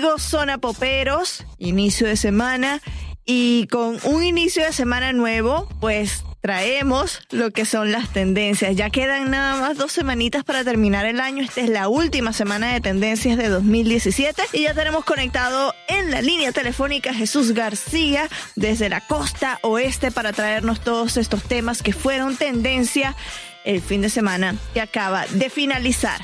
[0.00, 2.80] amigos Zona Poperos, inicio de semana
[3.26, 8.74] y con un inicio de semana nuevo, pues traemos lo que son las tendencias.
[8.76, 11.44] Ya quedan nada más dos semanitas para terminar el año.
[11.44, 16.22] Esta es la última semana de tendencias de 2017 y ya tenemos conectado en la
[16.22, 18.26] línea telefónica Jesús García
[18.56, 23.14] desde la costa oeste para traernos todos estos temas que fueron tendencia
[23.66, 26.22] el fin de semana que acaba de finalizar.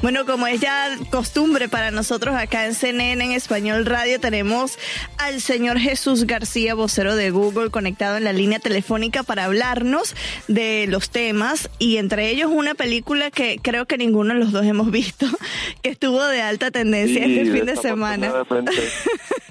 [0.00, 4.78] Bueno, como es ya costumbre para nosotros acá en CNN en Español Radio, tenemos
[5.16, 10.14] al señor Jesús García, vocero de Google, conectado en la línea telefónica para hablarnos
[10.46, 14.64] de los temas y entre ellos una película que creo que ninguno de los dos
[14.64, 15.26] hemos visto,
[15.82, 18.32] que estuvo de alta tendencia este fin de semana.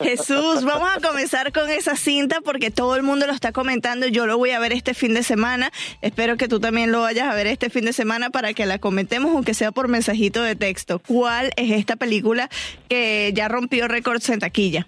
[0.00, 4.06] Jesús, vamos a comenzar con esa cinta porque todo el mundo lo está comentando.
[4.06, 5.70] Yo lo voy a ver este fin de semana.
[6.00, 8.78] Espero que tú también lo vayas a ver este fin de semana para que la
[8.78, 11.00] comentemos, aunque sea por mensajito de texto.
[11.00, 12.48] ¿Cuál es esta película
[12.88, 14.86] que ya rompió récords en taquilla?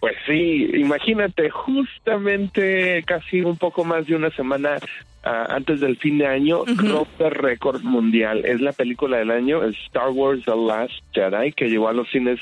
[0.00, 4.78] Pues sí, imagínate, justamente casi un poco más de una semana
[5.24, 8.44] ah, antes del fin de año, rompe récord mundial.
[8.44, 12.38] Es la película del año, Star Wars The Last Jedi, que llegó a los cines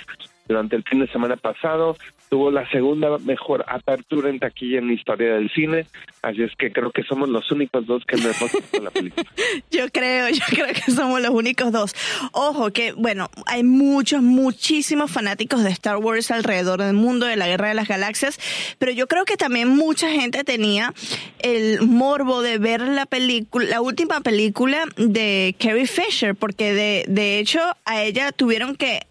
[0.48, 1.96] durante el fin de semana pasado
[2.28, 5.86] tuvo la segunda mejor apertura en taquilla en la historia del cine,
[6.22, 9.26] así es que creo que somos los únicos dos que hemos visto la película.
[9.70, 11.94] yo creo, yo creo que somos los únicos dos.
[12.32, 17.46] Ojo que, bueno, hay muchos, muchísimos fanáticos de Star Wars alrededor del mundo, de la
[17.46, 18.38] Guerra de las Galaxias,
[18.78, 20.92] pero yo creo que también mucha gente tenía
[21.38, 27.38] el morbo de ver la película, la última película de Carrie Fisher, porque de, de
[27.38, 29.06] hecho a ella tuvieron que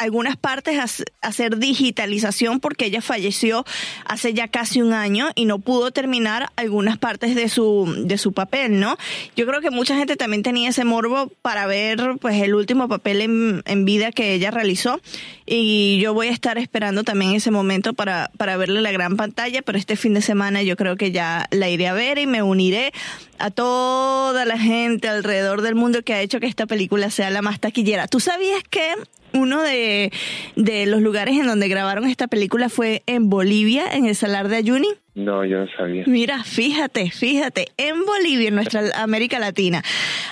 [0.00, 3.66] algunas partes hacer digitalización porque ella falleció
[4.06, 8.32] hace ya casi un año y no pudo terminar algunas partes de su, de su
[8.32, 8.96] papel, ¿no?
[9.36, 13.20] Yo creo que mucha gente también tenía ese morbo para ver pues el último papel
[13.20, 15.00] en, en vida que ella realizó
[15.44, 19.60] y yo voy a estar esperando también ese momento para, para verle la gran pantalla,
[19.60, 22.42] pero este fin de semana yo creo que ya la iré a ver y me
[22.42, 22.92] uniré
[23.38, 27.42] a toda la gente alrededor del mundo que ha hecho que esta película sea la
[27.42, 28.06] más taquillera.
[28.06, 28.94] ¿Tú sabías que
[29.32, 30.10] uno de,
[30.56, 34.88] los lugares en donde grabaron esta película fue en Bolivia, en el Salar de Ayuni.
[35.14, 36.04] No, yo no sabía.
[36.06, 39.82] Mira, fíjate, fíjate, en Bolivia, en nuestra América Latina.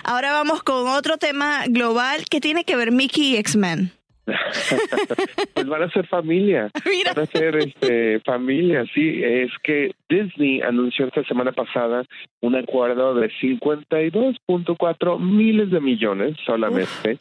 [0.04, 3.92] Ahora vamos con otro tema global que tiene que ver Mickey y X-Men.
[5.54, 6.70] pues van a ser familia.
[7.14, 9.22] Van a ser este, familia, sí.
[9.22, 12.04] Es que Disney anunció esta semana pasada
[12.40, 17.18] un acuerdo de 52.4 miles de millones solamente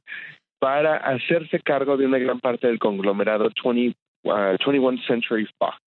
[0.60, 5.78] para hacerse cargo de una gran parte del conglomerado 20, 21 uh, Century Fox.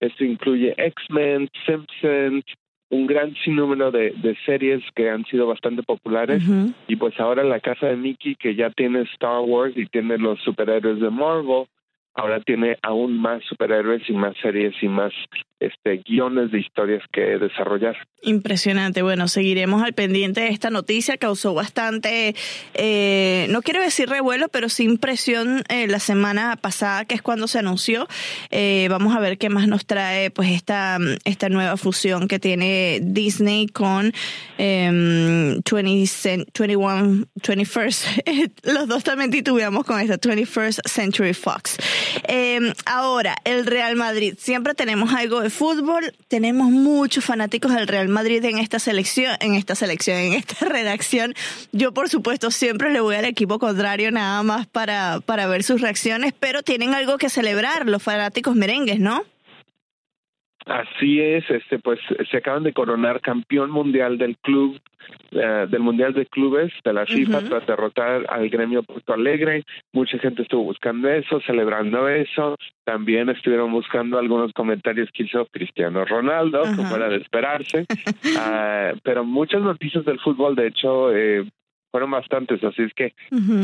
[0.00, 2.44] Esto incluye X-Men, Simpsons,
[2.90, 6.42] un gran sinnúmero de, de, series que han sido bastante populares
[6.88, 10.40] y pues ahora la casa de Mickey que ya tiene Star Wars y tiene los
[10.40, 11.66] superhéroes de Marvel,
[12.14, 15.12] ahora tiene aún más superhéroes y más series y más
[15.60, 17.96] este, guiones de historias que desarrollar.
[18.22, 19.02] Impresionante.
[19.02, 21.18] Bueno, seguiremos al pendiente de esta noticia.
[21.18, 22.34] Causó bastante,
[22.74, 27.46] eh, no quiero decir revuelo, pero sí impresión eh, la semana pasada, que es cuando
[27.46, 28.08] se anunció.
[28.50, 33.00] Eh, vamos a ver qué más nos trae pues esta, esta nueva fusión que tiene
[33.02, 34.12] Disney con
[34.58, 38.52] 20, 21, 21st.
[38.64, 41.76] Los dos también titubeamos con esta 21st Century Fox.
[42.86, 44.34] ahora, el Real Madrid.
[44.38, 49.54] Siempre tenemos algo de fútbol, tenemos muchos fanáticos del Real Madrid en esta selección, en
[49.54, 51.34] esta selección, en esta redacción.
[51.72, 55.80] Yo, por supuesto, siempre le voy al equipo contrario nada más para, para ver sus
[55.80, 59.24] reacciones, pero tienen algo que celebrar los fanáticos merengues, ¿no?
[60.70, 61.98] Así es, este pues
[62.30, 64.80] se acaban de coronar campeón mundial del club
[65.32, 69.64] eh, del mundial de clubes de la FIFA tras derrotar al gremio Porto Alegre.
[69.92, 72.56] Mucha gente estuvo buscando eso, celebrando eso.
[72.84, 77.86] También estuvieron buscando algunos comentarios que hizo Cristiano Ronaldo, como era de esperarse.
[78.38, 81.44] Ah, pero muchas noticias del fútbol, de hecho, eh,
[81.90, 83.14] fueron bastantes, así es que,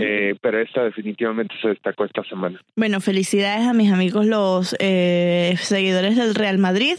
[0.00, 2.60] eh, pero esta definitivamente se destacó esta semana.
[2.74, 6.96] Bueno, felicidades a mis amigos los eh, seguidores del Real Madrid,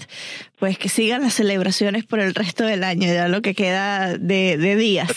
[0.57, 4.75] pues que sigan las celebraciones por el resto del año, ya lo que queda de,
[4.77, 5.11] días.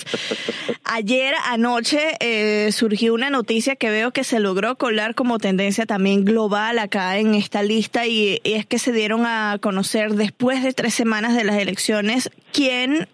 [0.84, 6.24] Ayer anoche eh, surgió una noticia que veo que se logró colar como tendencia también
[6.24, 10.72] global acá en esta lista y, y es que se dieron a conocer después de
[10.72, 13.06] tres semanas de las elecciones quién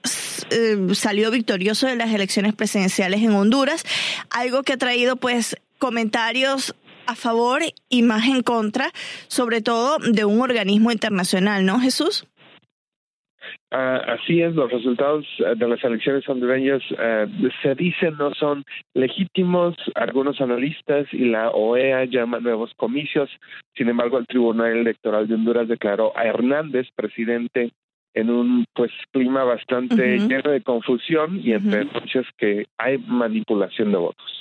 [0.95, 3.85] salió victorioso de las elecciones presidenciales en Honduras,
[4.31, 6.75] algo que ha traído pues comentarios
[7.07, 8.91] a favor y más en contra,
[9.29, 12.27] sobre todo de un organismo internacional, ¿no, Jesús?
[13.71, 17.27] Ah, así es, los resultados eh, de las elecciones hondureñas eh,
[17.63, 18.65] se dicen no son
[18.95, 19.75] legítimos.
[19.95, 23.29] Algunos analistas y la OEA llaman nuevos comicios.
[23.75, 27.73] Sin embargo, el Tribunal Electoral de Honduras declaró a Hernández presidente
[28.17, 33.99] en un pues clima bastante lleno de confusión y entre muchas que hay manipulación de
[33.99, 34.41] votos.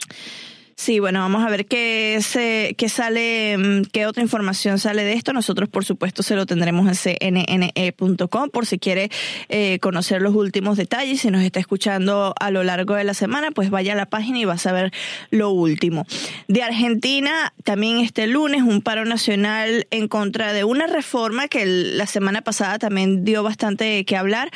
[0.85, 5.13] Sí, bueno, vamos a ver qué, se, qué sale, mm, qué otra información sale de
[5.13, 5.33] esto.
[5.33, 9.09] Nosotros, por supuesto, se lo tendremos en cnne.com por si quiere
[9.49, 11.21] eh, conocer los últimos detalles.
[11.21, 14.37] Si nos está escuchando a lo largo de la semana, pues vaya a la página
[14.37, 14.91] y va a saber
[15.31, 16.05] lo último.
[16.47, 22.05] De Argentina, también este lunes, un paro nacional en contra de una reforma que la
[22.05, 24.51] semana pasada también dio bastante que hablar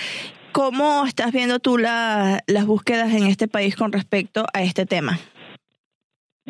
[0.51, 5.19] ¿Cómo estás viendo tú las búsquedas en este país con respecto a este tema?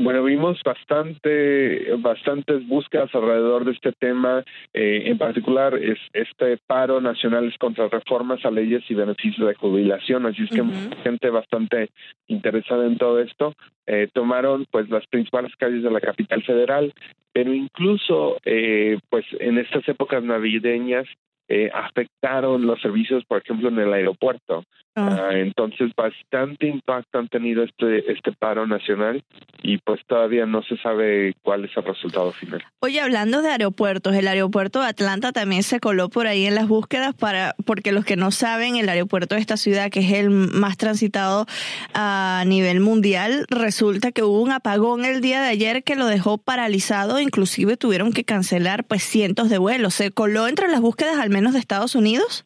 [0.02, 7.02] Bueno, vimos bastante, bastantes búsquedas alrededor de este tema, eh, en particular es este paro
[7.02, 10.64] nacional contra reformas a leyes y beneficios de jubilación, así es que
[11.04, 11.90] gente bastante
[12.28, 13.54] interesada en todo esto.
[13.88, 16.94] Eh, tomaron pues las principales calles de la capital federal,
[17.34, 21.08] pero incluso eh, pues en estas épocas navideñas
[21.52, 24.64] eh, afectaron los servicios, por ejemplo, en el aeropuerto.
[24.96, 25.30] Ah.
[25.30, 29.24] Ah, entonces, bastante impacto han tenido este, este paro nacional
[29.64, 32.64] y pues todavía no se sabe cuál es el resultado final.
[32.82, 36.68] Oye, hablando de aeropuertos, el aeropuerto de Atlanta también se coló por ahí en las
[36.68, 40.30] búsquedas para, porque los que no saben, el aeropuerto de esta ciudad, que es el
[40.30, 41.46] más transitado
[41.94, 46.38] a nivel mundial, resulta que hubo un apagón el día de ayer que lo dejó
[46.38, 49.96] paralizado, inclusive tuvieron que cancelar pues cientos de vuelos.
[49.96, 52.46] ¿Se coló entre las búsquedas al menos de Estados Unidos?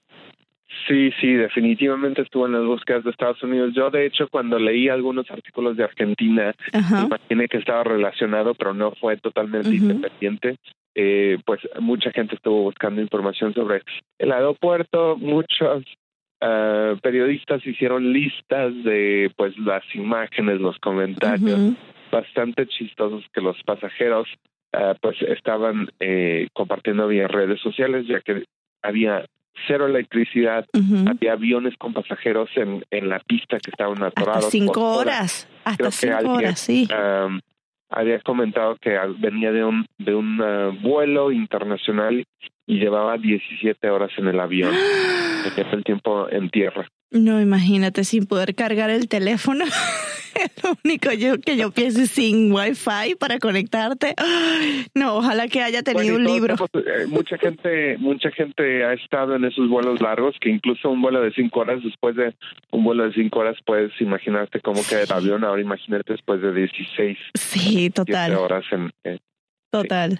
[0.87, 3.73] Sí, sí, definitivamente estuvo en las búsquedas de Estados Unidos.
[3.73, 8.91] Yo, de hecho, cuando leí algunos artículos de Argentina, imaginé que estaba relacionado, pero no
[8.91, 10.57] fue totalmente independiente.
[10.95, 13.81] Eh, pues mucha gente estuvo buscando información sobre
[14.19, 15.83] el aeropuerto, muchos
[16.41, 21.73] uh, periodistas hicieron listas de pues las imágenes, los comentarios,
[22.11, 24.27] bastante chistosos que los pasajeros
[24.73, 28.43] uh, pues estaban eh, compartiendo vía redes sociales, ya que
[28.83, 29.25] había
[29.67, 30.65] cero electricidad,
[31.07, 34.45] había aviones con pasajeros en, en la pista que estaban atorados.
[34.45, 36.87] Hasta cinco horas, hasta cinco horas, sí.
[37.89, 42.25] había comentado que venía de un, de un uh, vuelo internacional
[42.65, 44.73] y llevaba 17 horas en el avión,
[45.43, 46.87] porque el tiempo en tierra.
[47.13, 49.65] No, imagínate, sin poder cargar el teléfono.
[50.63, 54.15] lo único yo, que yo pienso sin wifi para conectarte.
[54.95, 56.55] No, ojalá que haya tenido un libro.
[56.73, 61.21] Eh, mucha gente, mucha gente ha estado en esos vuelos largos, que incluso un vuelo
[61.21, 62.33] de cinco horas, después de
[62.71, 65.43] un vuelo de cinco horas, puedes imaginarte cómo queda el avión.
[65.43, 68.35] Ahora imagínate después de 16 sí, total.
[68.35, 68.91] horas en,
[69.73, 70.19] Total.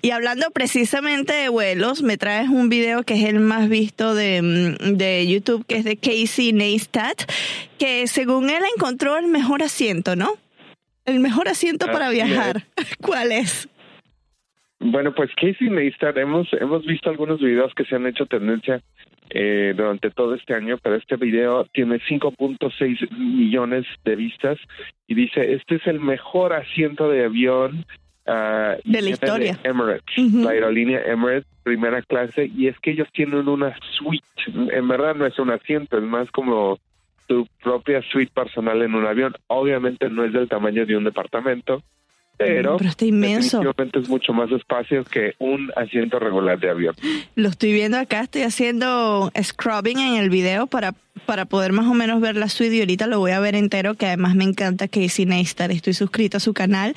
[0.00, 4.40] Y hablando precisamente de vuelos, me traes un video que es el más visto de,
[4.40, 7.30] mm, de YouTube, que es de Casey Neistat,
[7.78, 10.30] que según él encontró el mejor asiento, ¿no?
[11.04, 12.62] El mejor asiento para viajar.
[13.02, 13.68] ¿Cuál es?
[14.80, 18.80] Bueno, pues Casey Neistat, hemos, hemos visto algunos videos que se han hecho tendencia
[19.28, 24.58] eh, durante todo este año, pero este video tiene 5.6 millones de vistas
[25.06, 27.84] y dice, este es el mejor asiento de avión
[28.26, 29.58] Ah, de la historia.
[29.62, 34.26] Emirates, la aerolínea Emirates, primera clase, y es que ellos tienen una suite.
[34.46, 36.78] En verdad no es un asiento, es más como
[37.26, 39.34] tu propia suite personal en un avión.
[39.46, 41.82] Obviamente no es del tamaño de un departamento,
[42.36, 43.62] pero, está inmenso.
[43.94, 46.94] es mucho más espacio que un asiento regular de avión.
[47.34, 50.92] Lo estoy viendo acá, estoy haciendo scrubbing en el video para
[51.24, 53.94] para poder más o menos ver la suite y ahorita lo voy a ver entero,
[53.94, 56.94] que además me encanta que Casey Neistat, estoy suscrito a su canal,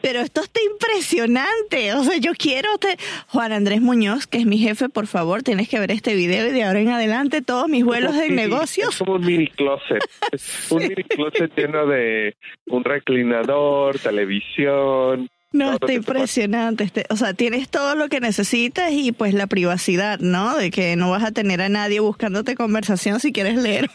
[0.00, 2.96] pero esto está impresionante, o sea, yo quiero, te...
[3.28, 6.52] Juan Andrés Muñoz, que es mi jefe, por favor, tienes que ver este video y
[6.52, 8.90] de ahora en adelante todos mis vuelos de negocios.
[8.90, 10.02] Es como un mini closet,
[10.70, 12.36] un mini closet lleno de
[12.66, 16.84] un reclinador, televisión, no, está impresionante.
[16.84, 20.56] Este, o sea, tienes todo lo que necesitas y pues la privacidad, ¿no?
[20.56, 23.90] De que no vas a tener a nadie buscándote conversación si quieres leer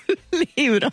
[0.56, 0.89] libro.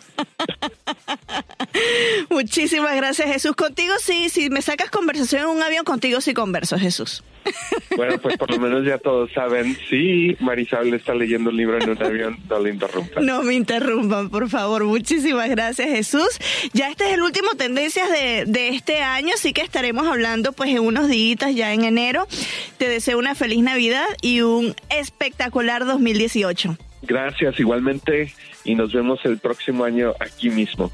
[2.29, 3.55] Muchísimas gracias, Jesús.
[3.55, 7.23] Contigo sí, si me sacas conversación en un avión, contigo sí converso, Jesús.
[7.97, 11.89] Bueno, pues por lo menos ya todos saben, si Marisabel está leyendo un libro en
[11.89, 13.25] un avión, no le interrumpan.
[13.25, 14.85] No me interrumpan, por favor.
[14.85, 16.29] Muchísimas gracias, Jesús.
[16.71, 20.69] Ya este es el último Tendencias de, de este año, así que estaremos hablando pues
[20.69, 21.23] en unos días
[21.53, 22.27] ya en enero.
[22.77, 26.77] Te deseo una feliz Navidad y un espectacular 2018.
[27.05, 28.33] Gracias, igualmente,
[28.63, 30.89] y nos vemos el próximo año aquí mismo.